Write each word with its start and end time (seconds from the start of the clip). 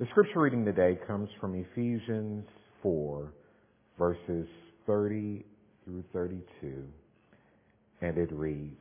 The 0.00 0.06
scripture 0.12 0.40
reading 0.40 0.64
today 0.64 0.98
comes 1.06 1.28
from 1.42 1.54
Ephesians 1.54 2.46
4, 2.82 3.34
verses 3.98 4.48
30 4.86 5.44
through 5.84 6.04
32, 6.14 6.84
and 8.00 8.16
it 8.16 8.32
reads, 8.32 8.80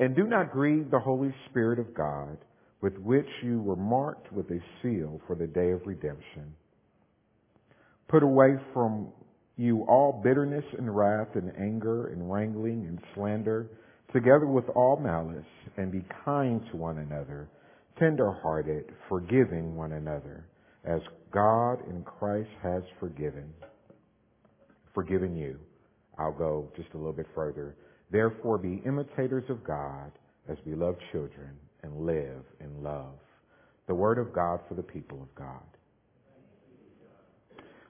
And 0.00 0.16
do 0.16 0.24
not 0.24 0.50
grieve 0.50 0.90
the 0.90 0.98
Holy 0.98 1.32
Spirit 1.48 1.78
of 1.78 1.94
God, 1.94 2.38
with 2.80 2.98
which 2.98 3.28
you 3.44 3.62
were 3.62 3.76
marked 3.76 4.32
with 4.32 4.50
a 4.50 4.58
seal 4.82 5.20
for 5.28 5.36
the 5.36 5.46
day 5.46 5.70
of 5.70 5.86
redemption. 5.86 6.56
Put 8.08 8.24
away 8.24 8.56
from 8.74 9.12
you 9.56 9.82
all 9.82 10.20
bitterness 10.24 10.64
and 10.76 10.92
wrath 10.92 11.36
and 11.36 11.52
anger 11.56 12.08
and 12.08 12.28
wrangling 12.28 12.84
and 12.88 12.98
slander, 13.14 13.68
together 14.12 14.48
with 14.48 14.68
all 14.70 14.96
malice, 14.96 15.46
and 15.76 15.92
be 15.92 16.04
kind 16.24 16.60
to 16.72 16.76
one 16.76 16.98
another, 16.98 17.48
tender-hearted, 17.98 18.84
forgiving 19.08 19.74
one 19.74 19.92
another, 19.92 20.46
as 20.84 21.00
God 21.32 21.78
in 21.88 22.02
Christ 22.02 22.48
has 22.62 22.82
forgiven, 22.98 23.52
forgiven 24.94 25.36
you. 25.36 25.58
I'll 26.18 26.32
go 26.32 26.70
just 26.76 26.88
a 26.94 26.96
little 26.96 27.12
bit 27.12 27.26
further. 27.34 27.76
Therefore 28.10 28.58
be 28.58 28.82
imitators 28.86 29.44
of 29.48 29.64
God 29.64 30.10
as 30.48 30.56
beloved 30.64 31.00
children 31.12 31.50
and 31.82 32.06
live 32.06 32.42
in 32.60 32.82
love. 32.82 33.14
The 33.86 33.94
word 33.94 34.18
of 34.18 34.32
God 34.34 34.60
for 34.68 34.74
the 34.74 34.82
people 34.82 35.22
of 35.22 35.34
God. 35.34 35.62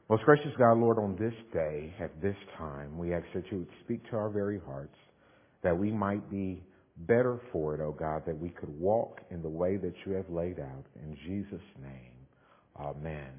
Most 0.09 0.25
gracious 0.25 0.53
God, 0.59 0.79
Lord, 0.79 0.99
on 0.99 1.17
this 1.21 1.35
day, 1.53 1.95
at 2.01 2.21
this 2.21 2.37
time, 2.59 2.99
we 2.99 3.15
ask 3.15 3.25
that 3.35 3.45
you 3.51 3.59
would 3.59 3.69
speak 3.85 4.09
to 4.11 4.17
our 4.17 4.29
very 4.29 4.61
hearts, 4.67 4.97
that 5.63 5.79
we 5.79 5.93
might 5.93 6.29
be 6.31 6.63
better 7.07 7.41
for 7.53 7.75
it, 7.75 7.81
O 7.81 7.87
oh 7.87 7.93
God, 7.93 8.23
that 8.27 8.39
we 8.39 8.51
could 8.51 8.69
walk 8.69 9.21
in 9.31 9.43
the 9.43 9.49
way 9.49 9.77
that 9.77 9.95
you 10.05 10.13
have 10.13 10.29
laid 10.29 10.59
out. 10.59 10.85
In 10.97 11.17
Jesus' 11.27 11.61
name, 11.83 12.13
amen. 12.79 13.33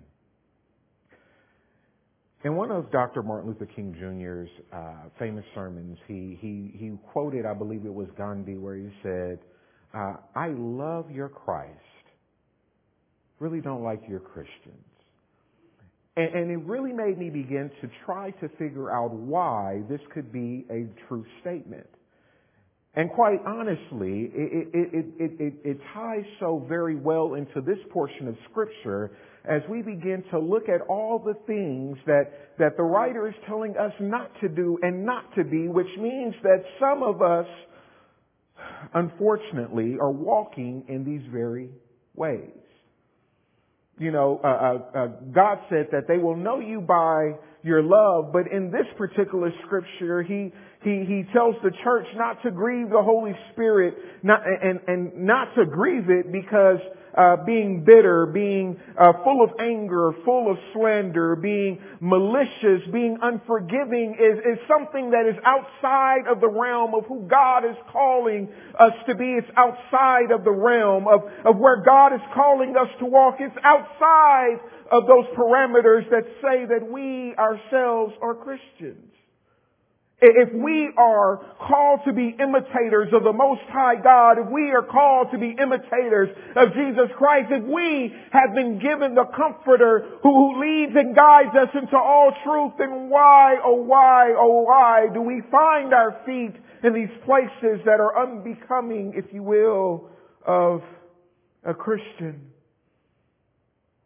In 2.43 2.55
one 2.55 2.71
of 2.71 2.91
Dr. 2.91 3.21
Martin 3.21 3.49
Luther 3.49 3.67
King 3.67 3.93
Jr.'s 3.99 4.49
uh, 4.73 5.09
famous 5.19 5.45
sermons, 5.53 5.97
he, 6.07 6.37
he, 6.41 6.71
he 6.75 6.91
quoted, 7.11 7.45
I 7.45 7.53
believe 7.53 7.85
it 7.85 7.93
was 7.93 8.07
Gandhi, 8.17 8.57
where 8.57 8.75
he 8.75 8.89
said, 9.03 9.39
uh, 9.93 10.15
I 10.35 10.49
love 10.57 11.11
your 11.11 11.29
Christ, 11.29 11.77
really 13.39 13.61
don't 13.61 13.83
like 13.83 14.01
your 14.09 14.21
Christians. 14.21 14.85
And, 16.17 16.33
and, 16.35 16.51
it 16.51 16.65
really 16.65 16.91
made 16.91 17.17
me 17.17 17.29
begin 17.29 17.71
to 17.81 17.89
try 18.05 18.31
to 18.31 18.49
figure 18.57 18.91
out 18.91 19.13
why 19.13 19.81
this 19.89 20.01
could 20.13 20.31
be 20.31 20.65
a 20.69 20.87
true 21.07 21.25
statement. 21.39 21.87
And 22.93 23.09
quite 23.11 23.39
honestly, 23.45 24.31
it, 24.33 24.67
it, 24.73 25.05
it, 25.17 25.53
it, 25.63 25.77
ties 25.93 26.25
so 26.41 26.65
very 26.67 26.95
well 26.95 27.35
into 27.35 27.61
this 27.61 27.77
portion 27.89 28.27
of 28.27 28.35
Scripture 28.49 29.11
as 29.45 29.61
we 29.69 29.81
begin 29.81 30.23
to 30.31 30.39
look 30.39 30.67
at 30.67 30.81
all 30.89 31.17
the 31.17 31.35
things 31.47 31.97
that, 32.05 32.55
that 32.59 32.75
the 32.75 32.83
writer 32.83 33.29
is 33.29 33.33
telling 33.47 33.77
us 33.77 33.93
not 34.01 34.29
to 34.41 34.49
do 34.49 34.77
and 34.81 35.05
not 35.05 35.23
to 35.35 35.45
be, 35.45 35.69
which 35.69 35.87
means 35.99 36.35
that 36.43 36.63
some 36.81 37.01
of 37.01 37.21
us, 37.21 37.47
unfortunately, 38.93 39.95
are 39.99 40.11
walking 40.11 40.83
in 40.89 41.05
these 41.05 41.25
very 41.31 41.69
ways 42.15 42.60
you 44.01 44.11
know, 44.11 44.41
uh, 44.43 44.47
uh, 44.47 44.97
uh, 44.97 45.07
God 45.31 45.59
said 45.69 45.89
that 45.91 46.07
they 46.07 46.17
will 46.17 46.35
know 46.35 46.59
you 46.59 46.81
by 46.81 47.33
your 47.61 47.83
love, 47.83 48.33
but 48.33 48.51
in 48.51 48.71
this 48.71 48.87
particular 48.97 49.51
scripture, 49.63 50.23
he, 50.23 50.51
he, 50.81 51.05
he 51.07 51.23
tells 51.31 51.53
the 51.61 51.69
church 51.83 52.07
not 52.15 52.41
to 52.41 52.49
grieve 52.49 52.89
the 52.89 53.03
Holy 53.03 53.33
Spirit, 53.53 53.93
not, 54.23 54.41
and, 54.43 54.79
and 54.87 55.27
not 55.27 55.53
to 55.55 55.65
grieve 55.67 56.09
it 56.09 56.31
because 56.31 56.79
uh, 57.17 57.37
being 57.45 57.83
bitter, 57.85 58.25
being 58.25 58.79
uh, 58.99 59.13
full 59.23 59.43
of 59.43 59.51
anger, 59.59 60.11
full 60.23 60.51
of 60.51 60.57
slander, 60.73 61.35
being 61.35 61.79
malicious, 61.99 62.81
being 62.91 63.17
unforgiving 63.21 64.15
is, 64.19 64.39
is 64.39 64.59
something 64.67 65.11
that 65.11 65.27
is 65.27 65.35
outside 65.45 66.27
of 66.29 66.39
the 66.39 66.49
realm 66.49 66.95
of 66.95 67.05
who 67.05 67.27
God 67.27 67.65
is 67.65 67.75
calling 67.91 68.49
us 68.79 68.93
to 69.07 69.15
be. 69.15 69.35
It's 69.37 69.51
outside 69.57 70.31
of 70.31 70.43
the 70.43 70.51
realm 70.51 71.07
of, 71.07 71.21
of 71.45 71.57
where 71.57 71.83
God 71.83 72.13
is 72.13 72.21
calling 72.33 72.75
us 72.79 72.89
to 72.99 73.05
walk. 73.05 73.35
It's 73.39 73.55
outside 73.63 74.59
of 74.91 75.03
those 75.07 75.25
parameters 75.37 76.09
that 76.09 76.23
say 76.41 76.65
that 76.65 76.87
we 76.89 77.35
ourselves 77.35 78.13
are 78.21 78.35
Christians. 78.35 79.10
If 80.23 80.53
we 80.53 80.91
are 80.97 81.37
called 81.57 82.01
to 82.05 82.13
be 82.13 82.35
imitators 82.39 83.09
of 83.11 83.23
the 83.23 83.33
Most 83.33 83.61
High 83.69 83.95
God, 83.95 84.37
if 84.37 84.51
we 84.51 84.69
are 84.69 84.83
called 84.83 85.31
to 85.31 85.39
be 85.39 85.55
imitators 85.57 86.29
of 86.55 86.73
Jesus 86.73 87.09
Christ, 87.17 87.49
if 87.49 87.63
we 87.63 88.13
have 88.31 88.53
been 88.53 88.77
given 88.77 89.15
the 89.15 89.25
Comforter 89.35 90.19
who 90.21 90.61
leads 90.61 90.95
and 90.95 91.15
guides 91.15 91.55
us 91.57 91.69
into 91.73 91.97
all 91.97 92.31
truth, 92.45 92.73
then 92.77 93.09
why, 93.09 93.57
oh 93.65 93.81
why, 93.81 94.35
oh 94.37 94.61
why 94.61 95.07
do 95.11 95.21
we 95.21 95.41
find 95.49 95.91
our 95.91 96.21
feet 96.23 96.53
in 96.83 96.93
these 96.93 97.09
places 97.25 97.81
that 97.85 97.99
are 97.99 98.21
unbecoming, 98.21 99.13
if 99.15 99.25
you 99.33 99.41
will, 99.41 100.07
of 100.45 100.81
a 101.63 101.73
Christian? 101.73 102.51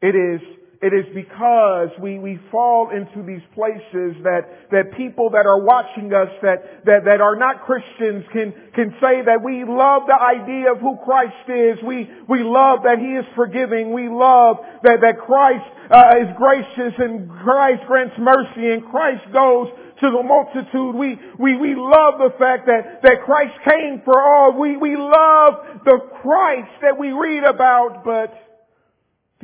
It 0.02 0.16
is 0.16 0.40
it 0.86 0.94
is 0.94 1.10
because 1.18 1.90
we, 1.98 2.20
we 2.20 2.38
fall 2.54 2.94
into 2.94 3.26
these 3.26 3.42
places 3.58 4.22
that, 4.22 4.70
that 4.70 4.94
people 4.94 5.34
that 5.34 5.50
are 5.50 5.66
watching 5.66 6.14
us 6.14 6.30
that, 6.46 6.86
that, 6.86 7.10
that 7.10 7.26
are 7.26 7.34
not 7.34 7.66
Christians 7.66 8.22
can, 8.30 8.54
can 8.78 8.94
say 9.02 9.26
that 9.26 9.42
we 9.42 9.66
love 9.66 10.06
the 10.06 10.14
idea 10.14 10.70
of 10.70 10.78
who 10.78 10.94
Christ 11.02 11.50
is. 11.50 11.82
We, 11.82 12.06
we 12.30 12.46
love 12.46 12.86
that 12.86 13.02
He 13.02 13.18
is 13.18 13.26
forgiving. 13.34 13.98
We 13.98 14.14
love 14.14 14.62
that, 14.86 15.02
that 15.02 15.26
Christ 15.26 15.66
uh, 15.90 16.22
is 16.22 16.30
gracious 16.38 16.94
and 17.02 17.34
Christ 17.42 17.82
grants 17.90 18.14
mercy 18.22 18.70
and 18.70 18.86
Christ 18.86 19.26
goes 19.34 19.74
to 20.06 20.08
the 20.14 20.22
multitude. 20.22 20.94
We, 20.94 21.18
we, 21.42 21.58
we 21.58 21.74
love 21.74 22.22
the 22.22 22.38
fact 22.38 22.70
that, 22.70 23.02
that 23.02 23.26
Christ 23.26 23.58
came 23.66 24.06
for 24.06 24.14
all. 24.14 24.54
We, 24.54 24.78
we 24.78 24.94
love 24.94 25.82
the 25.82 25.98
Christ 26.22 26.78
that 26.86 26.94
we 26.94 27.10
read 27.10 27.42
about, 27.42 28.06
but 28.06 28.30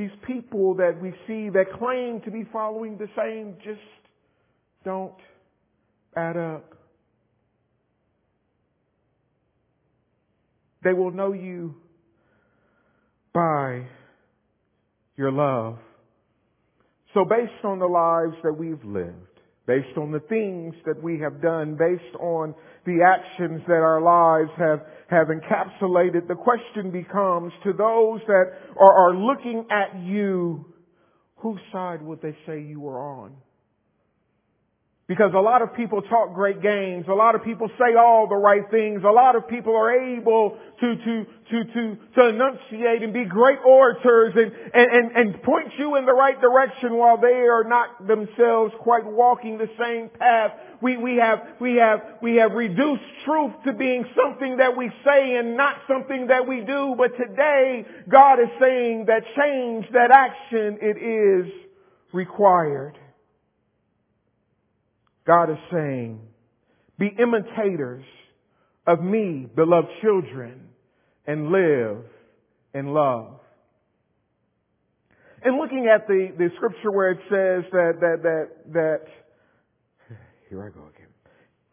these 0.01 0.09
people 0.25 0.73
that 0.73 0.99
we 0.99 1.11
see 1.27 1.49
that 1.49 1.65
claim 1.77 2.21
to 2.25 2.31
be 2.31 2.43
following 2.51 2.97
the 2.97 3.07
same 3.15 3.55
just 3.63 3.79
don't 4.83 5.13
add 6.17 6.35
up. 6.35 6.73
They 10.83 10.93
will 10.93 11.11
know 11.11 11.33
you 11.33 11.75
by 13.31 13.83
your 15.17 15.31
love. 15.31 15.77
So 17.13 17.23
based 17.23 17.63
on 17.63 17.77
the 17.77 17.85
lives 17.85 18.35
that 18.41 18.53
we've 18.53 18.83
lived, 18.83 19.30
based 19.67 19.97
on 19.97 20.11
the 20.11 20.19
things 20.21 20.73
that 20.85 21.01
we 21.01 21.19
have 21.19 21.41
done, 21.41 21.75
based 21.77 22.15
on 22.19 22.55
the 22.85 22.99
actions 23.05 23.61
that 23.67 23.73
our 23.73 24.01
lives 24.01 24.49
have, 24.57 24.79
have 25.09 25.27
encapsulated, 25.27 26.27
the 26.27 26.35
question 26.35 26.91
becomes 26.91 27.53
to 27.63 27.71
those 27.73 28.19
that 28.27 28.45
are, 28.79 29.09
are 29.09 29.15
looking 29.15 29.65
at 29.69 29.99
you, 30.01 30.65
whose 31.35 31.59
side 31.71 32.01
would 32.01 32.21
they 32.21 32.35
say 32.47 32.61
you 32.61 32.79
were 32.79 32.99
on? 32.99 33.33
Because 35.11 35.33
a 35.35 35.41
lot 35.41 35.61
of 35.61 35.75
people 35.75 36.01
talk 36.01 36.33
great 36.33 36.61
games. 36.61 37.03
A 37.09 37.13
lot 37.13 37.35
of 37.35 37.43
people 37.43 37.67
say 37.77 37.95
all 37.99 38.29
the 38.29 38.37
right 38.37 38.63
things. 38.71 39.01
A 39.03 39.11
lot 39.11 39.35
of 39.35 39.45
people 39.45 39.75
are 39.75 39.91
able 39.91 40.57
to, 40.79 40.95
to, 40.95 41.25
to, 41.51 41.63
to, 41.65 41.97
to 42.15 42.27
enunciate 42.29 43.03
and 43.03 43.11
be 43.11 43.25
great 43.25 43.59
orators 43.67 44.31
and, 44.37 44.53
and, 44.73 44.89
and, 44.89 45.11
and 45.17 45.43
point 45.43 45.67
you 45.77 45.97
in 45.97 46.05
the 46.05 46.13
right 46.13 46.39
direction 46.39 46.95
while 46.95 47.19
they 47.19 47.43
are 47.43 47.65
not 47.65 48.07
themselves 48.07 48.73
quite 48.79 49.05
walking 49.05 49.57
the 49.57 49.67
same 49.77 50.07
path. 50.17 50.51
We, 50.81 50.95
we 50.95 51.17
have, 51.17 51.39
we 51.59 51.75
have, 51.75 51.99
we 52.21 52.37
have 52.37 52.53
reduced 52.53 53.03
truth 53.25 53.51
to 53.65 53.73
being 53.73 54.05
something 54.15 54.55
that 54.63 54.77
we 54.77 54.89
say 55.03 55.35
and 55.35 55.57
not 55.57 55.75
something 55.89 56.27
that 56.27 56.47
we 56.47 56.61
do. 56.61 56.95
But 56.97 57.17
today, 57.17 57.85
God 58.07 58.39
is 58.39 58.47
saying 58.61 59.07
that 59.07 59.23
change, 59.35 59.87
that 59.91 60.09
action, 60.09 60.77
it 60.81 60.95
is 60.95 61.51
required. 62.13 62.97
God 65.25 65.49
is 65.51 65.57
saying, 65.71 66.19
be 66.97 67.09
imitators 67.19 68.03
of 68.87 69.01
me, 69.01 69.47
beloved 69.55 69.89
children, 70.01 70.61
and 71.27 71.51
live 71.51 72.03
in 72.73 72.87
love. 72.87 73.39
And 75.43 75.57
looking 75.57 75.89
at 75.93 76.07
the, 76.07 76.31
the 76.37 76.49
scripture 76.55 76.91
where 76.91 77.11
it 77.11 77.19
says 77.29 77.71
that, 77.71 77.93
that, 78.01 78.17
that, 78.23 78.73
that, 78.73 79.01
here 80.49 80.63
I 80.63 80.69
go 80.69 80.87
again. 80.87 81.07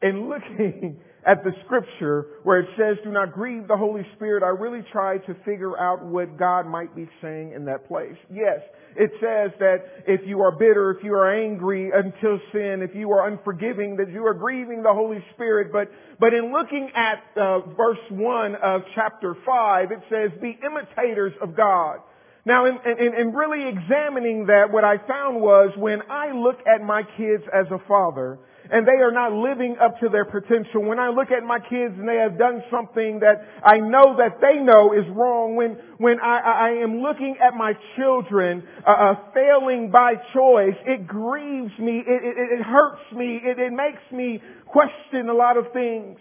And 0.00 0.28
looking 0.28 1.00
at 1.28 1.44
the 1.44 1.52
scripture 1.66 2.26
where 2.42 2.60
it 2.60 2.68
says, 2.78 2.96
do 3.04 3.10
not 3.10 3.34
grieve 3.34 3.68
the 3.68 3.76
Holy 3.76 4.00
Spirit, 4.16 4.42
I 4.42 4.48
really 4.48 4.82
tried 4.90 5.26
to 5.26 5.34
figure 5.44 5.78
out 5.78 6.02
what 6.02 6.38
God 6.38 6.66
might 6.66 6.96
be 6.96 7.06
saying 7.20 7.52
in 7.52 7.66
that 7.66 7.86
place. 7.86 8.16
Yes, 8.32 8.60
it 8.96 9.10
says 9.20 9.50
that 9.60 9.84
if 10.06 10.26
you 10.26 10.40
are 10.40 10.52
bitter, 10.52 10.90
if 10.92 11.04
you 11.04 11.12
are 11.12 11.30
angry 11.30 11.90
until 11.94 12.40
sin, 12.50 12.80
if 12.80 12.94
you 12.94 13.12
are 13.12 13.28
unforgiving, 13.28 13.96
that 13.96 14.10
you 14.10 14.26
are 14.26 14.32
grieving 14.32 14.82
the 14.82 14.94
Holy 14.94 15.22
Spirit. 15.34 15.70
But, 15.70 15.92
but 16.18 16.32
in 16.32 16.50
looking 16.50 16.90
at 16.94 17.22
uh, 17.36 17.60
verse 17.76 17.98
1 18.10 18.54
of 18.54 18.80
chapter 18.94 19.36
5, 19.44 19.92
it 19.92 20.00
says, 20.08 20.30
be 20.40 20.58
imitators 20.64 21.34
of 21.42 21.54
God. 21.54 21.98
Now, 22.46 22.64
in, 22.64 22.78
in, 22.98 23.12
in 23.14 23.34
really 23.34 23.68
examining 23.68 24.46
that, 24.46 24.72
what 24.72 24.82
I 24.82 24.96
found 25.06 25.42
was 25.42 25.76
when 25.76 26.00
I 26.08 26.32
look 26.32 26.56
at 26.66 26.80
my 26.82 27.02
kids 27.18 27.44
as 27.52 27.66
a 27.70 27.86
father, 27.86 28.38
and 28.70 28.86
they 28.86 29.00
are 29.00 29.12
not 29.12 29.32
living 29.32 29.76
up 29.80 29.98
to 30.00 30.08
their 30.08 30.24
potential. 30.24 30.82
When 30.84 30.98
I 30.98 31.08
look 31.08 31.30
at 31.30 31.42
my 31.42 31.58
kids 31.58 31.94
and 31.96 32.08
they 32.08 32.16
have 32.16 32.38
done 32.38 32.62
something 32.70 33.20
that 33.20 33.44
I 33.64 33.78
know 33.78 34.16
that 34.18 34.40
they 34.40 34.60
know 34.60 34.92
is 34.92 35.08
wrong, 35.14 35.56
when, 35.56 35.78
when 35.98 36.20
I, 36.20 36.38
I 36.38 36.70
am 36.82 37.00
looking 37.00 37.36
at 37.42 37.54
my 37.54 37.72
children 37.96 38.62
uh, 38.86 38.90
uh, 38.90 39.14
failing 39.34 39.90
by 39.90 40.14
choice, 40.34 40.76
it 40.86 41.06
grieves 41.06 41.72
me, 41.78 42.02
it, 42.06 42.20
it, 42.24 42.60
it 42.60 42.62
hurts 42.62 43.04
me, 43.12 43.40
it, 43.42 43.58
it 43.58 43.72
makes 43.72 44.02
me 44.12 44.40
question 44.66 45.28
a 45.28 45.34
lot 45.34 45.56
of 45.56 45.72
things. 45.72 46.18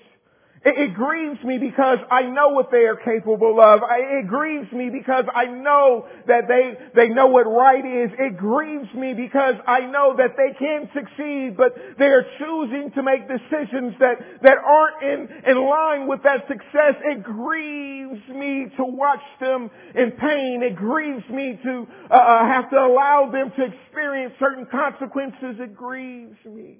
It, 0.65 0.89
it, 0.89 0.93
grieves 0.95 1.43
me 1.43 1.59
because 1.59 1.99
I 2.09 2.23
know 2.23 2.49
what 2.49 2.71
they 2.71 2.85
are 2.89 2.95
capable 2.95 3.61
of. 3.61 3.83
I, 3.83 4.19
it 4.19 4.27
grieves 4.27 4.71
me 4.71 4.89
because 4.89 5.25
I 5.33 5.45
know 5.45 6.07
that 6.25 6.47
they, 6.47 6.73
they 6.95 7.09
know 7.09 7.27
what 7.27 7.43
right 7.45 7.85
is. 7.85 8.09
It 8.17 8.37
grieves 8.37 8.91
me 8.95 9.13
because 9.13 9.55
I 9.67 9.81
know 9.81 10.15
that 10.17 10.35
they 10.35 10.57
can 10.57 10.89
succeed, 10.93 11.57
but 11.57 11.75
they 11.99 12.07
are 12.07 12.25
choosing 12.39 12.91
to 12.95 13.03
make 13.03 13.27
decisions 13.27 13.93
that, 13.99 14.17
that 14.41 14.57
aren't 14.57 15.03
in, 15.03 15.29
in 15.45 15.57
line 15.63 16.07
with 16.07 16.23
that 16.23 16.47
success. 16.47 16.95
It 17.05 17.23
grieves 17.23 18.27
me 18.29 18.67
to 18.77 18.83
watch 18.83 19.23
them 19.39 19.69
in 19.93 20.11
pain. 20.11 20.63
It 20.63 20.75
grieves 20.75 21.27
me 21.29 21.59
to 21.63 21.87
uh, 22.09 22.13
uh 22.13 22.47
have 22.47 22.69
to 22.71 22.77
allow 22.77 23.29
them 23.31 23.51
to 23.57 23.63
experience 23.63 24.33
certain 24.39 24.65
consequences. 24.65 25.57
It 25.59 25.75
grieves 25.75 26.37
me. 26.45 26.79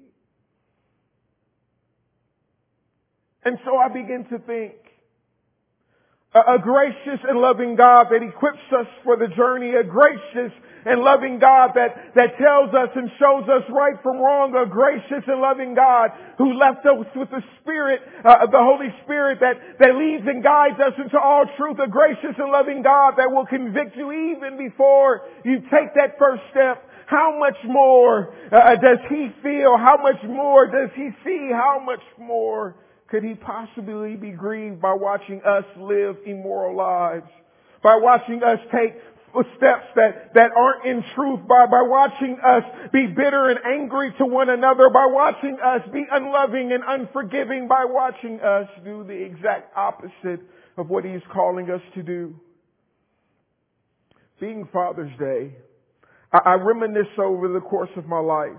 And 3.48 3.56
so 3.64 3.80
I 3.80 3.88
begin 3.88 4.28
to 4.28 4.36
think, 4.44 4.76
a, 6.36 6.60
gracious 6.60 7.16
and 7.24 7.40
loving 7.40 7.80
God 7.80 8.12
that 8.12 8.20
equips 8.20 8.60
us 8.76 8.84
for 9.00 9.16
the 9.16 9.32
journey, 9.32 9.72
a 9.72 9.80
gracious 9.80 10.52
and 10.84 11.00
loving 11.00 11.40
God 11.40 11.72
that, 11.72 12.12
that 12.12 12.36
tells 12.36 12.76
us 12.76 12.92
and 12.92 13.08
shows 13.16 13.48
us 13.48 13.64
right 13.72 13.96
from 14.04 14.20
wrong, 14.20 14.52
a 14.52 14.68
gracious 14.68 15.24
and 15.24 15.40
loving 15.40 15.72
God 15.72 16.12
who 16.36 16.60
left 16.60 16.84
us 16.84 17.08
with 17.16 17.32
the 17.32 17.40
Spirit, 17.64 18.04
uh, 18.20 18.44
the 18.52 18.60
Holy 18.60 18.92
Spirit 19.08 19.40
that, 19.40 19.80
that 19.80 19.96
leads 19.96 20.28
and 20.28 20.44
guides 20.44 20.76
us 20.76 20.92
into 21.00 21.16
all 21.16 21.48
truth, 21.56 21.80
a 21.80 21.88
gracious 21.88 22.36
and 22.36 22.52
loving 22.52 22.84
God 22.84 23.16
that 23.16 23.32
will 23.32 23.48
convict 23.48 23.96
you 23.96 24.12
even 24.12 24.60
before 24.60 25.24
you 25.48 25.64
take 25.72 25.96
that 25.96 26.20
first 26.20 26.44
step. 26.52 26.84
How 27.08 27.32
much 27.40 27.56
more 27.64 28.36
uh, 28.52 28.76
does 28.76 29.00
He 29.08 29.32
feel? 29.40 29.80
How 29.80 29.96
much 29.96 30.20
more 30.28 30.68
does 30.68 30.92
He 30.92 31.08
see? 31.24 31.48
How 31.48 31.80
much 31.80 32.04
more 32.20 32.76
could 33.10 33.24
he 33.24 33.34
possibly 33.34 34.16
be 34.16 34.30
grieved 34.30 34.80
by 34.80 34.92
watching 34.92 35.40
us 35.42 35.64
live 35.78 36.16
immoral 36.26 36.76
lives? 36.76 37.28
By 37.82 37.98
watching 38.00 38.42
us 38.42 38.58
take 38.72 38.94
steps 39.56 39.86
that, 39.94 40.34
that 40.34 40.50
aren't 40.56 40.84
in 40.84 41.04
truth, 41.14 41.40
by, 41.46 41.66
by 41.66 41.82
watching 41.82 42.38
us 42.44 42.62
be 42.92 43.06
bitter 43.06 43.50
and 43.50 43.60
angry 43.64 44.12
to 44.18 44.26
one 44.26 44.48
another, 44.48 44.90
by 44.90 45.06
watching 45.06 45.56
us 45.64 45.80
be 45.92 46.04
unloving 46.10 46.72
and 46.72 46.82
unforgiving, 46.86 47.68
by 47.68 47.84
watching 47.86 48.40
us 48.40 48.68
do 48.84 49.04
the 49.04 49.12
exact 49.12 49.76
opposite 49.76 50.40
of 50.76 50.88
what 50.88 51.04
he's 51.04 51.22
calling 51.32 51.70
us 51.70 51.82
to 51.94 52.02
do. 52.02 52.34
Being 54.40 54.68
Father's 54.72 55.16
Day, 55.18 55.52
I, 56.32 56.38
I 56.38 56.54
reminisce 56.54 57.06
over 57.18 57.48
the 57.48 57.60
course 57.60 57.90
of 57.96 58.06
my 58.06 58.20
life 58.20 58.56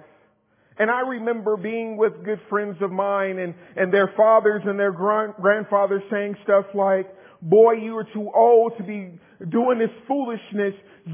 and 0.80 0.90
I 0.90 1.02
remember 1.02 1.58
being 1.58 1.98
with 1.98 2.24
good 2.24 2.40
friends 2.50 2.78
of 2.82 2.90
mine 2.90 3.38
and, 3.38 3.54
and 3.76 3.94
their 3.94 4.14
fathers 4.16 4.64
and 4.66 4.80
their 4.80 4.94
grand, 4.94 5.34
grandfathers 5.42 6.02
saying 6.10 6.36
stuff 6.44 6.66
like, 6.74 7.14
boy, 7.42 7.74
you 7.74 7.98
are 7.98 8.08
too 8.14 8.32
old 8.34 8.74
to 8.78 8.84
be 8.84 9.20
doing 9.48 9.80
this 9.80 9.92
foolishness. 10.08 10.74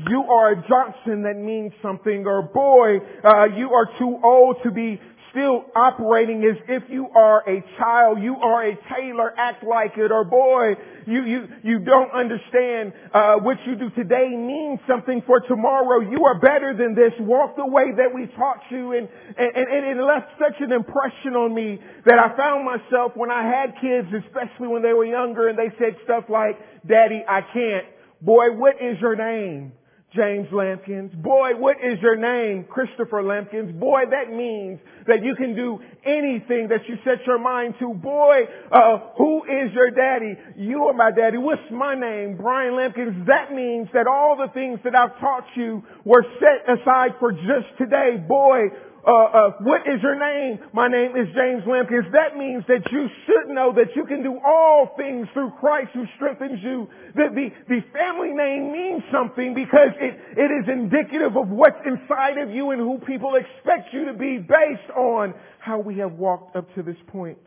You 0.09 0.23
are 0.23 0.53
a 0.53 0.67
Johnson 0.67 1.23
that 1.23 1.37
means 1.37 1.71
something. 1.81 2.25
Or 2.25 2.41
boy, 2.41 2.97
uh, 3.23 3.45
you 3.55 3.71
are 3.71 3.87
too 3.99 4.19
old 4.23 4.57
to 4.63 4.71
be 4.71 4.99
still 5.31 5.65
operating 5.75 6.43
as 6.47 6.55
if 6.69 6.83
you 6.89 7.07
are 7.13 7.43
a 7.47 7.61
child. 7.77 8.23
You 8.23 8.35
are 8.35 8.65
a 8.65 8.77
Taylor. 8.95 9.33
Act 9.37 9.63
like 9.63 9.91
it. 9.97 10.11
Or 10.11 10.23
boy, 10.23 10.73
you, 11.05 11.23
you, 11.23 11.47
you 11.61 11.79
don't 11.79 12.11
understand, 12.15 12.93
uh, 13.13 13.35
what 13.43 13.57
you 13.67 13.75
do 13.75 13.89
today 13.91 14.29
means 14.31 14.79
something 14.87 15.21
for 15.27 15.41
tomorrow. 15.41 15.99
You 15.99 16.23
are 16.25 16.39
better 16.39 16.73
than 16.75 16.95
this. 16.95 17.11
Walk 17.19 17.57
the 17.57 17.67
way 17.67 17.91
that 17.97 18.15
we 18.15 18.27
taught 18.35 18.63
you. 18.71 18.93
And, 18.93 19.09
and, 19.37 19.67
and 19.67 19.99
it 19.99 20.01
left 20.01 20.31
such 20.39 20.55
an 20.61 20.71
impression 20.71 21.35
on 21.35 21.53
me 21.53 21.79
that 22.05 22.17
I 22.17 22.35
found 22.37 22.65
myself 22.65 23.11
when 23.15 23.29
I 23.29 23.43
had 23.43 23.75
kids, 23.81 24.07
especially 24.25 24.69
when 24.69 24.81
they 24.81 24.93
were 24.93 25.05
younger 25.05 25.49
and 25.49 25.59
they 25.59 25.69
said 25.77 25.95
stuff 26.05 26.25
like, 26.29 26.57
daddy, 26.87 27.23
I 27.27 27.41
can't. 27.53 27.85
Boy, 28.25 28.51
what 28.57 28.75
is 28.81 28.97
your 28.99 29.15
name? 29.15 29.73
James 30.15 30.47
Lampkins. 30.51 31.11
Boy, 31.21 31.51
what 31.57 31.77
is 31.77 31.99
your 32.01 32.15
name? 32.15 32.65
Christopher 32.69 33.21
Lampkins. 33.21 33.77
Boy, 33.79 34.03
that 34.09 34.33
means 34.33 34.79
that 35.07 35.23
you 35.23 35.35
can 35.35 35.55
do 35.55 35.77
anything 36.05 36.69
that 36.69 36.87
you 36.87 36.95
set 37.03 37.25
your 37.27 37.37
mind 37.37 37.75
to. 37.79 37.93
Boy, 37.93 38.47
uh, 38.71 39.11
who 39.17 39.43
is 39.43 39.73
your 39.73 39.91
daddy? 39.91 40.33
You 40.57 40.85
are 40.85 40.93
my 40.93 41.11
daddy. 41.11 41.37
What's 41.37 41.69
my 41.69 41.93
name? 41.93 42.37
Bryan 42.37 42.75
Lampkins. 42.75 43.27
That 43.27 43.51
means 43.53 43.89
that 43.93 44.07
all 44.07 44.37
the 44.37 44.51
things 44.53 44.79
that 44.85 44.95
I've 44.95 45.19
taught 45.19 45.45
you 45.55 45.83
were 46.05 46.23
set 46.39 46.79
aside 46.79 47.19
for 47.19 47.31
just 47.31 47.77
today. 47.77 48.17
Boy, 48.25 48.69
uh, 49.05 49.11
uh, 49.11 49.51
what 49.61 49.81
is 49.85 50.01
your 50.01 50.17
name? 50.17 50.59
My 50.73 50.87
name 50.87 51.11
is 51.11 51.27
James 51.35 51.61
Lampkins. 51.67 52.11
That 52.11 52.35
means 52.37 52.63
that 52.67 52.81
you 52.91 53.07
should 53.25 53.53
know 53.53 53.71
that 53.75 53.95
you 53.95 54.05
can 54.05 54.23
do 54.23 54.39
all 54.43 54.95
things 54.97 55.27
through 55.33 55.51
Christ 55.59 55.91
who 55.93 56.05
strengthens 56.15 56.59
you. 56.63 56.87
That 57.13 57.35
the, 57.35 57.49
the 57.69 57.81
family 57.93 58.33
name 58.33 58.71
means 58.71 59.03
something 59.13 59.53
because 59.53 59.93
it, 60.01 60.17
it 60.37 60.49
is 60.49 60.65
indicative 60.67 61.37
of 61.37 61.49
what's 61.49 61.77
inside 61.85 62.39
of 62.39 62.49
you 62.49 62.71
and 62.71 62.81
who 62.81 62.97
people 63.05 63.35
expect 63.35 63.93
you 63.93 64.05
to 64.05 64.13
be 64.13 64.37
based 64.39 64.89
on 64.97 65.35
how 65.59 65.79
we 65.79 65.99
have 65.99 66.13
walked 66.13 66.55
up 66.55 66.73
to 66.73 66.81
this 66.81 66.97
point. 67.07 67.37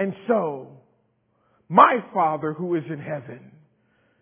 And 0.00 0.14
so, 0.26 0.68
my 1.68 1.98
Father 2.12 2.54
who 2.54 2.74
is 2.74 2.84
in 2.90 2.98
heaven, 2.98 3.52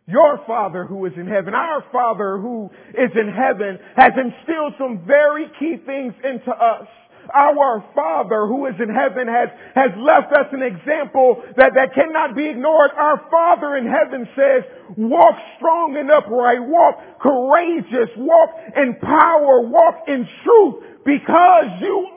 your 0.08 0.40
Father 0.46 0.86
who 0.86 1.04
is 1.04 1.12
in 1.16 1.28
heaven, 1.28 1.52
our 1.52 1.84
Father 1.92 2.40
who 2.40 2.70
is 2.96 3.12
in 3.12 3.28
heaven 3.28 3.78
has 3.94 4.12
instilled 4.16 4.72
some 4.80 5.04
very 5.06 5.44
key 5.60 5.76
things 5.84 6.14
into 6.24 6.50
us. 6.50 6.88
Our 7.28 7.84
Father 7.94 8.48
who 8.48 8.64
is 8.66 8.74
in 8.80 8.88
heaven 8.88 9.28
has, 9.28 9.52
has 9.74 9.92
left 10.00 10.32
us 10.32 10.48
an 10.52 10.64
example 10.64 11.44
that, 11.60 11.76
that 11.76 11.92
cannot 11.92 12.34
be 12.34 12.48
ignored. 12.48 12.90
Our 12.96 13.20
Father 13.30 13.76
in 13.76 13.84
heaven 13.84 14.26
says, 14.32 14.64
walk 14.96 15.36
strong 15.58 15.96
and 16.00 16.10
upright, 16.10 16.64
walk 16.64 17.20
courageous, 17.20 18.08
walk 18.16 18.48
in 18.80 18.96
power, 19.04 19.60
walk 19.68 20.08
in 20.08 20.24
truth 20.40 21.04
because 21.04 21.68
you, 21.84 22.08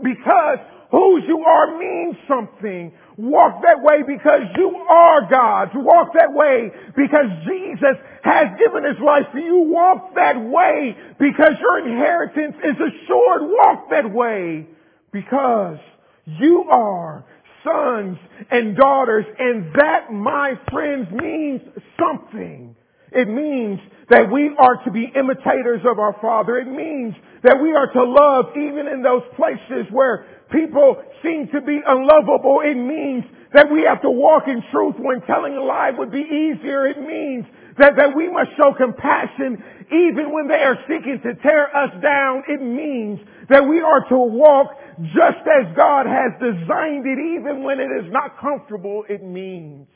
because 0.00 0.58
whose 0.90 1.24
you 1.28 1.44
are 1.44 1.76
means 1.76 2.16
something. 2.26 2.92
Walk 3.16 3.62
that 3.62 3.80
way 3.82 4.02
because 4.06 4.42
you 4.56 4.74
are 4.76 5.28
God's. 5.30 5.70
Walk 5.74 6.14
that 6.14 6.32
way 6.32 6.70
because 6.96 7.26
Jesus 7.46 7.96
has 8.24 8.58
given 8.58 8.84
his 8.84 9.00
life 9.04 9.26
for 9.30 9.38
you. 9.38 9.58
Walk 9.68 10.14
that 10.16 10.40
way 10.40 10.96
because 11.18 11.52
your 11.60 11.86
inheritance 11.86 12.56
is 12.64 12.74
assured. 12.74 13.42
Walk 13.42 13.90
that 13.90 14.10
way 14.10 14.66
because 15.12 15.78
you 16.26 16.64
are 16.68 17.24
sons 17.62 18.18
and 18.50 18.76
daughters 18.76 19.24
and 19.38 19.72
that, 19.74 20.12
my 20.12 20.54
friends, 20.72 21.06
means 21.12 21.60
something. 21.98 22.74
It 23.14 23.28
means 23.28 23.78
that 24.10 24.30
we 24.30 24.50
are 24.58 24.82
to 24.84 24.90
be 24.90 25.06
imitators 25.14 25.80
of 25.86 25.98
our 25.98 26.16
Father. 26.20 26.58
It 26.58 26.68
means 26.68 27.14
that 27.42 27.62
we 27.62 27.72
are 27.72 27.90
to 27.92 28.02
love 28.02 28.56
even 28.56 28.88
in 28.88 29.02
those 29.02 29.22
places 29.36 29.86
where 29.90 30.26
people 30.50 31.02
seem 31.22 31.48
to 31.54 31.60
be 31.60 31.80
unlovable. 31.86 32.60
It 32.64 32.74
means 32.74 33.24
that 33.52 33.70
we 33.70 33.86
have 33.88 34.02
to 34.02 34.10
walk 34.10 34.44
in 34.48 34.62
truth 34.72 34.96
when 34.98 35.22
telling 35.22 35.54
a 35.54 35.62
lie 35.62 35.92
would 35.96 36.10
be 36.10 36.26
easier. 36.26 36.86
It 36.86 36.98
means 36.98 37.46
that, 37.78 37.96
that 37.96 38.16
we 38.16 38.28
must 38.28 38.50
show 38.58 38.74
compassion 38.74 39.62
even 39.94 40.32
when 40.34 40.48
they 40.48 40.62
are 40.62 40.76
seeking 40.88 41.20
to 41.22 41.34
tear 41.40 41.70
us 41.70 41.94
down. 42.02 42.42
It 42.48 42.60
means 42.60 43.20
that 43.48 43.62
we 43.62 43.80
are 43.80 44.08
to 44.08 44.18
walk 44.18 44.74
just 45.14 45.46
as 45.46 45.70
God 45.76 46.06
has 46.06 46.34
designed 46.42 47.06
it 47.06 47.18
even 47.38 47.62
when 47.62 47.78
it 47.78 47.90
is 48.04 48.10
not 48.10 48.38
comfortable. 48.40 49.04
It 49.08 49.22
means 49.22 49.86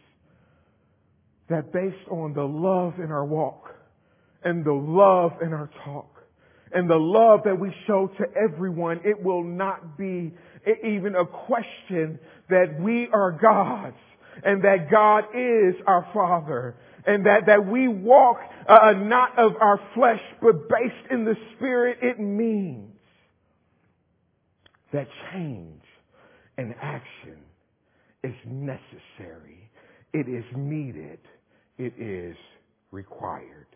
that 1.49 1.73
based 1.73 2.09
on 2.11 2.35
the 2.35 2.43
love 2.43 2.95
in 2.99 3.11
our 3.11 3.25
walk 3.25 3.71
and 4.45 4.65
the 4.65 4.73
love 4.73 5.33
in 5.43 5.53
our 5.53 5.71
talk, 5.85 6.15
and 6.73 6.89
the 6.89 6.97
love 6.97 7.41
that 7.45 7.59
we 7.59 7.75
show 7.87 8.11
to 8.19 8.25
everyone, 8.37 9.01
it 9.05 9.23
will 9.23 9.43
not 9.43 9.97
be 9.97 10.35
even 10.85 11.15
a 11.15 11.25
question 11.25 12.19
that 12.51 12.79
we 12.81 13.09
are 13.13 13.33
God's 13.33 13.97
and 14.45 14.63
that 14.63 14.91
God 14.91 15.25
is 15.35 15.75
our 15.87 16.09
Father 16.13 16.77
and 17.07 17.25
that, 17.27 17.47
that 17.47 17.67
we 17.67 17.89
walk 17.89 18.39
uh, 18.69 18.93
not 18.97 19.39
of 19.39 19.53
our 19.61 19.81
flesh 19.95 20.21
but 20.43 20.69
based 20.69 21.11
in 21.11 21.25
the 21.25 21.35
Spirit, 21.57 21.99
it 22.03 22.21
means 22.21 22.93
that 24.93 25.07
change 25.33 25.83
and 26.57 26.75
action 26.81 27.39
is 28.23 28.35
necessary. 28.47 29.71
It 30.13 30.29
is 30.29 30.45
needed 30.55 31.19
it 31.79 31.95
is 31.99 32.37
required. 32.91 33.67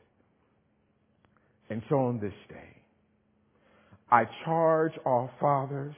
And 1.71 1.82
so 1.88 1.97
on 1.97 2.21
this 2.21 2.35
day, 2.49 2.82
I 4.11 4.25
charge 4.44 4.92
all 5.06 5.30
fathers, 5.40 5.94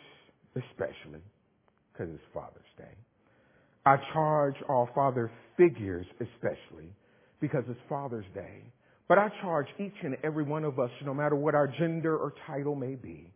especially, 0.55 1.23
because 1.93 2.13
it's 2.15 2.23
Father's 2.33 2.63
Day. 2.79 2.95
I 3.87 3.97
charge 4.13 4.55
all 4.69 4.89
father 4.95 5.31
figures, 5.57 6.07
especially, 6.21 6.89
because 7.41 7.65
it's 7.69 7.81
Father's 7.89 8.25
Day. 8.35 8.63
But 9.09 9.19
I 9.19 9.29
charge 9.43 9.67
each 9.79 9.97
and 10.03 10.17
every 10.23 10.45
one 10.45 10.65
of 10.65 10.79
us, 10.79 10.91
no 11.05 11.13
matter 11.13 11.35
what 11.35 11.55
our 11.55 11.67
gender 11.67 12.17
or 12.17 12.33
title 12.47 12.75
may 12.75 12.95
be, 12.95 13.29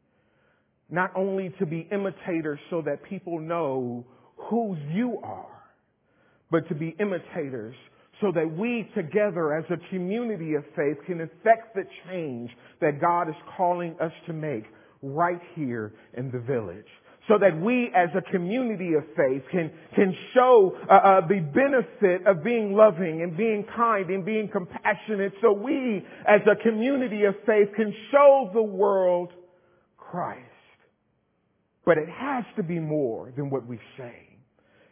not 0.90 1.10
only 1.14 1.52
to 1.58 1.66
be 1.66 1.86
imitators 1.92 2.58
so 2.70 2.80
that 2.82 3.02
people 3.04 3.40
know 3.40 4.06
whose 4.36 4.78
you 4.94 5.18
are, 5.22 5.62
but 6.50 6.66
to 6.68 6.74
be 6.74 6.96
imitators 6.98 7.74
so 8.20 8.32
that 8.32 8.50
we 8.50 8.88
together 8.94 9.54
as 9.54 9.64
a 9.70 9.76
community 9.90 10.54
of 10.54 10.64
faith 10.74 10.96
can 11.06 11.20
effect 11.20 11.74
the 11.74 11.84
change 12.08 12.50
that 12.80 13.00
God 13.00 13.28
is 13.28 13.34
calling 13.56 13.96
us 14.00 14.12
to 14.26 14.32
make 14.32 14.64
right 15.02 15.40
here 15.54 15.92
in 16.16 16.30
the 16.30 16.40
village. 16.40 16.86
So 17.28 17.34
that 17.38 17.60
we 17.60 17.90
as 17.94 18.08
a 18.16 18.22
community 18.32 18.94
of 18.94 19.04
faith 19.14 19.42
can, 19.52 19.70
can 19.94 20.16
show 20.34 20.74
uh, 20.90 20.94
uh, 20.94 21.20
the 21.28 21.40
benefit 21.40 22.26
of 22.26 22.42
being 22.42 22.72
loving 22.72 23.20
and 23.22 23.36
being 23.36 23.66
kind 23.76 24.08
and 24.08 24.24
being 24.24 24.48
compassionate. 24.50 25.34
So 25.42 25.52
we 25.52 26.02
as 26.26 26.40
a 26.50 26.56
community 26.62 27.24
of 27.24 27.34
faith 27.44 27.68
can 27.76 27.94
show 28.10 28.50
the 28.54 28.62
world 28.62 29.30
Christ. 29.98 30.40
But 31.84 31.98
it 31.98 32.08
has 32.08 32.44
to 32.56 32.62
be 32.62 32.78
more 32.78 33.30
than 33.36 33.50
what 33.50 33.66
we 33.66 33.78
say. 33.98 34.27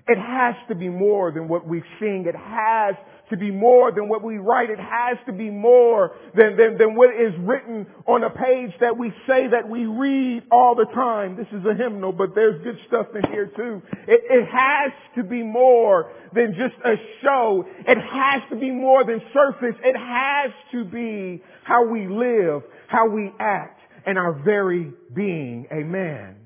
It 0.09 0.19
has 0.19 0.55
to 0.69 0.77
be 0.77 0.89
more 0.89 1.33
than 1.33 1.49
what 1.49 1.67
we 1.67 1.83
sing. 1.99 2.27
It 2.29 2.37
has 2.37 2.95
to 3.31 3.37
be 3.37 3.51
more 3.51 3.91
than 3.91 4.09
what 4.09 4.23
we 4.23 4.39
write. 4.39 4.71
It 4.71 4.79
has 4.79 5.19
to 5.27 5.33
be 5.33 5.51
more 5.51 6.13
than, 6.37 6.57
than, 6.57 6.79
than 6.79 6.95
what 6.95 7.11
is 7.11 7.33
written 7.41 7.87
on 8.07 8.23
a 8.23 8.31
page 8.31 8.71
that 8.81 8.97
we 8.97 9.11
say 9.27 9.49
that 9.49 9.69
we 9.69 9.85
read 9.87 10.45
all 10.53 10.77
the 10.77 10.87
time. 10.95 11.37
This 11.37 11.49
is 11.49 11.67
a 11.67 11.75
hymnal, 11.75 12.13
but 12.13 12.37
there's 12.37 12.63
good 12.63 12.79
stuff 12.87 13.07
in 13.17 13.33
here 13.33 13.51
too. 13.57 13.83
It, 14.07 14.21
it 14.31 14.47
has 14.47 14.93
to 15.17 15.25
be 15.25 15.43
more 15.43 16.13
than 16.33 16.55
just 16.55 16.81
a 16.85 16.95
show. 17.23 17.65
It 17.67 17.99
has 17.99 18.43
to 18.51 18.57
be 18.57 18.71
more 18.71 19.05
than 19.05 19.21
surface. 19.35 19.75
It 19.83 19.97
has 19.97 20.53
to 20.71 20.85
be 20.85 21.43
how 21.65 21.89
we 21.89 22.07
live, 22.07 22.63
how 22.87 23.09
we 23.09 23.33
act, 23.41 23.81
and 24.07 24.19
our 24.19 24.41
very 24.45 24.93
being. 25.13 25.67
Amen. 25.73 26.37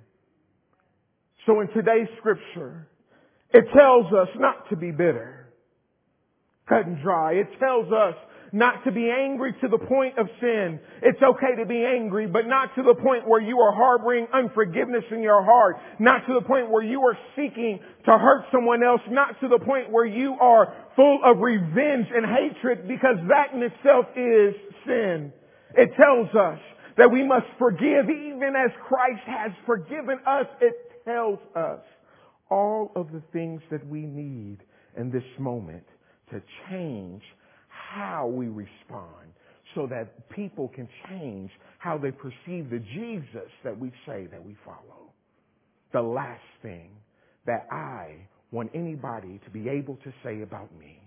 So 1.44 1.60
in 1.60 1.68
today's 1.68 2.08
scripture, 2.18 2.86
it 3.52 3.64
tells 3.76 4.12
us 4.12 4.28
not 4.36 4.68
to 4.70 4.76
be 4.76 4.90
bitter, 4.90 5.52
cut 6.68 6.86
and 6.86 7.02
dry. 7.02 7.32
It 7.32 7.48
tells 7.58 7.92
us 7.92 8.14
not 8.52 8.84
to 8.84 8.92
be 8.92 9.10
angry 9.10 9.54
to 9.60 9.68
the 9.68 9.78
point 9.78 10.18
of 10.18 10.26
sin. 10.40 10.80
It's 11.02 11.22
okay 11.22 11.54
to 11.58 11.66
be 11.66 11.84
angry, 11.84 12.26
but 12.26 12.46
not 12.46 12.74
to 12.76 12.82
the 12.82 12.94
point 12.94 13.26
where 13.26 13.40
you 13.40 13.58
are 13.60 13.74
harboring 13.74 14.26
unforgiveness 14.32 15.04
in 15.10 15.22
your 15.22 15.44
heart. 15.44 15.76
Not 15.98 16.26
to 16.26 16.34
the 16.34 16.46
point 16.46 16.70
where 16.70 16.82
you 16.82 17.00
are 17.02 17.16
seeking 17.36 17.78
to 18.06 18.10
hurt 18.18 18.46
someone 18.52 18.82
else. 18.82 19.00
Not 19.08 19.40
to 19.40 19.48
the 19.48 19.58
point 19.64 19.90
where 19.90 20.06
you 20.06 20.34
are 20.40 20.74
full 20.96 21.20
of 21.24 21.38
revenge 21.38 22.06
and 22.14 22.26
hatred 22.26 22.88
because 22.88 23.16
that 23.28 23.54
in 23.54 23.62
itself 23.62 24.06
is 24.16 24.54
sin. 24.86 25.32
It 25.76 25.90
tells 25.96 26.34
us 26.34 26.58
that 26.96 27.10
we 27.12 27.24
must 27.24 27.46
forgive 27.58 28.10
even 28.10 28.54
as 28.56 28.70
Christ 28.88 29.22
has 29.26 29.52
forgiven 29.64 30.18
us. 30.26 30.46
It 30.60 30.74
tells 31.04 31.38
us 31.54 31.80
all 32.50 32.92
of 32.96 33.12
the 33.12 33.22
things 33.32 33.60
that 33.70 33.86
we 33.86 34.00
need 34.00 34.58
in 34.96 35.10
this 35.10 35.22
moment 35.38 35.84
to 36.30 36.42
change 36.70 37.22
how 37.68 38.26
we 38.26 38.46
respond 38.46 39.32
so 39.74 39.86
that 39.86 40.28
people 40.30 40.68
can 40.74 40.88
change 41.08 41.50
how 41.78 41.96
they 41.96 42.10
perceive 42.10 42.70
the 42.70 42.82
Jesus 42.94 43.48
that 43.64 43.78
we 43.78 43.90
say 44.06 44.26
that 44.30 44.44
we 44.44 44.56
follow. 44.64 45.12
The 45.92 46.02
last 46.02 46.42
thing 46.62 46.90
that 47.46 47.66
I 47.70 48.16
want 48.50 48.70
anybody 48.74 49.40
to 49.44 49.50
be 49.50 49.68
able 49.68 49.96
to 49.96 50.12
say 50.24 50.42
about 50.42 50.76
me, 50.78 51.00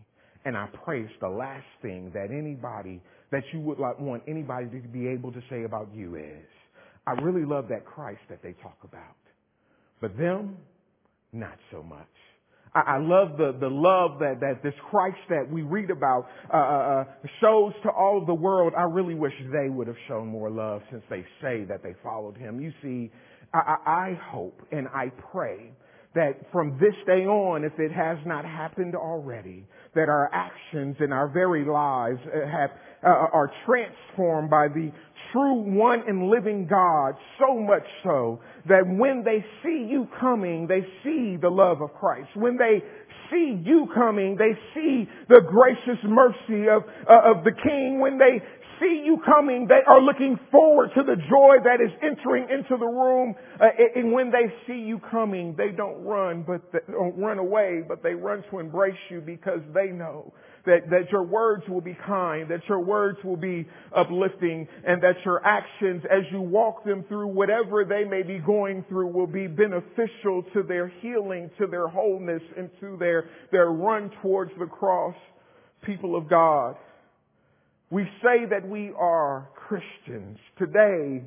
and 0.45 0.57
I 0.57 0.67
pray 0.83 1.01
it's 1.01 1.13
the 1.21 1.29
last 1.29 1.65
thing 1.81 2.11
that 2.13 2.29
anybody, 2.31 3.01
that 3.31 3.43
you 3.53 3.59
would 3.61 3.79
like, 3.79 3.99
want 3.99 4.23
anybody 4.27 4.67
to 4.67 4.87
be 4.87 5.07
able 5.07 5.31
to 5.31 5.41
say 5.49 5.63
about 5.63 5.89
you 5.93 6.15
is, 6.15 6.45
I 7.05 7.11
really 7.21 7.45
love 7.45 7.67
that 7.69 7.85
Christ 7.85 8.21
that 8.29 8.41
they 8.41 8.53
talk 8.61 8.77
about. 8.83 9.15
But 10.01 10.17
them, 10.17 10.57
not 11.33 11.57
so 11.71 11.83
much. 11.83 12.07
I, 12.75 12.97
love 12.97 13.37
the, 13.37 13.55
the 13.59 13.69
love 13.69 14.19
that, 14.19 14.39
that 14.39 14.63
this 14.63 14.73
Christ 14.89 15.17
that 15.29 15.47
we 15.47 15.61
read 15.61 15.91
about 15.91 16.25
uh, 16.51 16.57
uh, 16.57 16.59
uh, 16.59 17.03
shows 17.39 17.73
to 17.83 17.89
all 17.89 18.17
of 18.19 18.25
the 18.25 18.33
world. 18.33 18.73
I 18.75 18.83
really 18.83 19.13
wish 19.13 19.33
they 19.51 19.69
would 19.69 19.85
have 19.85 19.95
shown 20.07 20.27
more 20.27 20.49
love 20.49 20.81
since 20.89 21.03
they 21.07 21.23
say 21.39 21.65
that 21.65 21.83
they 21.83 21.93
followed 22.01 22.35
him. 22.35 22.59
You 22.59 22.71
see, 22.81 23.11
I, 23.53 23.75
I 23.85 24.19
hope 24.31 24.59
and 24.71 24.87
I 24.87 25.11
pray 25.31 25.71
that 26.15 26.51
from 26.51 26.79
this 26.79 26.95
day 27.05 27.25
on, 27.25 27.63
if 27.63 27.73
it 27.77 27.91
has 27.91 28.17
not 28.25 28.43
happened 28.43 28.95
already, 28.95 29.67
that 29.95 30.09
our 30.09 30.29
actions 30.33 30.95
and 30.99 31.13
our 31.13 31.27
very 31.27 31.65
lives 31.65 32.19
uh, 32.25 32.47
have, 32.49 32.71
uh, 33.03 33.07
are 33.07 33.51
transformed 33.65 34.49
by 34.49 34.67
the 34.67 34.91
true 35.31 35.61
one 35.75 36.03
and 36.07 36.29
living 36.29 36.67
God 36.67 37.15
so 37.39 37.59
much 37.59 37.83
so 38.03 38.39
that 38.67 38.83
when 38.85 39.23
they 39.23 39.43
see 39.63 39.87
you 39.89 40.07
coming, 40.19 40.67
they 40.67 40.81
see 41.03 41.37
the 41.41 41.49
love 41.49 41.81
of 41.81 41.93
Christ. 41.93 42.29
When 42.35 42.57
they 42.57 42.83
see 43.31 43.59
you 43.63 43.87
coming, 43.93 44.37
they 44.37 44.53
see 44.73 45.09
the 45.29 45.41
gracious 45.41 46.01
mercy 46.03 46.69
of, 46.69 46.83
uh, 47.09 47.31
of 47.31 47.43
the 47.43 47.51
King. 47.51 47.99
When 47.99 48.17
they 48.17 48.41
see 48.83 49.03
you 49.05 49.17
coming, 49.25 49.67
they 49.67 49.81
are 49.87 50.01
looking 50.01 50.37
forward 50.51 50.89
to 50.95 51.03
the 51.03 51.15
joy 51.15 51.55
that 51.63 51.79
is 51.81 51.91
entering 52.01 52.47
into 52.49 52.77
the 52.77 52.85
room. 52.85 53.35
Uh, 53.59 53.65
and 53.95 54.11
when 54.11 54.31
they 54.31 54.53
see 54.67 54.79
you 54.79 54.99
coming, 55.09 55.55
they 55.57 55.69
don't 55.69 56.03
run, 56.03 56.43
but 56.45 56.61
they 56.71 56.79
don't 56.91 57.17
run 57.17 57.39
away, 57.39 57.81
but 57.87 58.03
they 58.03 58.13
run 58.13 58.43
to 58.51 58.59
embrace 58.59 58.93
you 59.09 59.21
because 59.21 59.61
they 59.73 59.87
know 59.87 60.33
that, 60.65 60.89
that 60.89 61.11
your 61.11 61.23
words 61.23 61.63
will 61.67 61.81
be 61.81 61.97
kind, 62.05 62.49
that 62.49 62.61
your 62.67 62.79
words 62.79 63.17
will 63.23 63.37
be 63.37 63.67
uplifting, 63.95 64.67
and 64.85 65.01
that 65.01 65.15
your 65.25 65.45
actions 65.45 66.03
as 66.09 66.23
you 66.31 66.41
walk 66.41 66.83
them 66.85 67.03
through 67.07 67.27
whatever 67.27 67.85
they 67.85 68.03
may 68.03 68.23
be 68.23 68.39
going 68.39 68.83
through 68.89 69.07
will 69.07 69.27
be 69.27 69.47
beneficial 69.47 70.43
to 70.53 70.63
their 70.63 70.87
healing, 71.01 71.49
to 71.59 71.67
their 71.67 71.87
wholeness, 71.87 72.41
and 72.57 72.69
to 72.79 72.97
their, 72.97 73.29
their 73.51 73.71
run 73.71 74.11
towards 74.21 74.51
the 74.59 74.65
cross. 74.65 75.15
People 75.85 76.15
of 76.15 76.29
God, 76.29 76.77
we 77.93 78.05
say 78.23 78.45
that 78.49 78.67
we 78.67 78.91
are 78.97 79.49
Christians. 79.67 80.39
Today, 80.57 81.21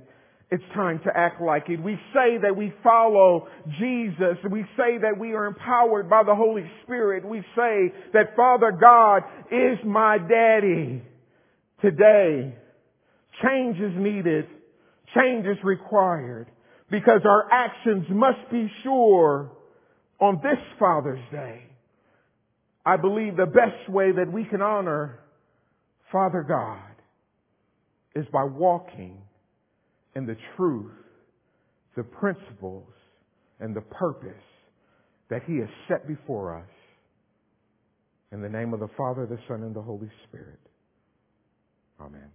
it's 0.50 0.64
time 0.74 1.00
to 1.04 1.10
act 1.16 1.40
like 1.40 1.68
it. 1.68 1.80
We 1.80 1.94
say 2.12 2.38
that 2.42 2.56
we 2.56 2.72
follow 2.82 3.46
Jesus. 3.78 4.36
We 4.50 4.62
say 4.76 4.98
that 5.00 5.16
we 5.16 5.32
are 5.34 5.46
empowered 5.46 6.10
by 6.10 6.24
the 6.26 6.34
Holy 6.34 6.68
Spirit. 6.82 7.24
We 7.24 7.38
say 7.54 7.92
that 8.14 8.34
Father 8.36 8.72
God 8.72 9.22
is 9.52 9.78
my 9.86 10.18
daddy. 10.18 11.02
Today, 11.80 12.56
change 13.44 13.76
is 13.76 13.92
needed. 13.96 14.46
Change 15.16 15.46
is 15.46 15.58
required 15.62 16.48
because 16.90 17.20
our 17.24 17.48
actions 17.52 18.06
must 18.10 18.50
be 18.50 18.68
sure 18.82 19.52
on 20.20 20.40
this 20.42 20.58
Father's 20.80 21.22
Day. 21.30 21.62
I 22.84 22.96
believe 22.96 23.36
the 23.36 23.46
best 23.46 23.88
way 23.88 24.10
that 24.10 24.32
we 24.32 24.44
can 24.44 24.62
honor 24.62 25.20
Father 26.12 26.44
God 26.46 26.80
is 28.14 28.26
by 28.32 28.44
walking 28.44 29.18
in 30.14 30.26
the 30.26 30.36
truth, 30.56 30.92
the 31.96 32.02
principles, 32.02 32.88
and 33.60 33.74
the 33.74 33.80
purpose 33.82 34.30
that 35.30 35.42
He 35.46 35.58
has 35.58 35.68
set 35.88 36.06
before 36.06 36.56
us. 36.56 36.68
In 38.32 38.42
the 38.42 38.48
name 38.48 38.72
of 38.74 38.80
the 38.80 38.88
Father, 38.96 39.26
the 39.26 39.38
Son, 39.48 39.62
and 39.62 39.74
the 39.74 39.82
Holy 39.82 40.10
Spirit. 40.28 40.58
Amen. 42.00 42.30